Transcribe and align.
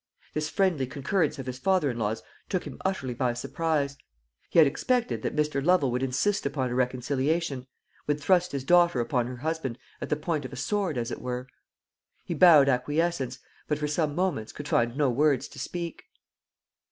This 0.33 0.49
friendly 0.49 0.87
concurrence 0.87 1.37
of 1.37 1.45
his 1.45 1.59
father 1.59 1.91
in 1.91 1.99
law's 1.99 2.23
took 2.49 2.63
him 2.65 2.79
utterly 2.83 3.13
by 3.13 3.33
surprise. 3.35 3.97
He 4.49 4.57
had 4.57 4.67
expected 4.67 5.21
that 5.21 5.35
Mr. 5.35 5.63
Lovel 5.63 5.91
would 5.91 6.01
insist 6.01 6.43
upon 6.43 6.71
a 6.71 6.73
reconciliation, 6.73 7.67
would 8.07 8.19
thrust 8.19 8.51
his 8.51 8.63
daughter 8.63 8.99
upon 8.99 9.27
her 9.27 9.37
husband 9.37 9.77
at 10.01 10.09
the 10.09 10.15
point 10.15 10.43
of 10.43 10.49
the 10.49 10.57
sword, 10.57 10.97
as 10.97 11.11
it 11.11 11.21
were. 11.21 11.45
He 12.25 12.33
bowed 12.33 12.67
acquiescence, 12.67 13.37
but 13.67 13.77
for 13.77 13.87
some 13.87 14.15
moments 14.15 14.51
could 14.53 14.67
find 14.67 14.97
no 14.97 15.11
words 15.11 15.47
to 15.49 15.59
speak. 15.59 16.05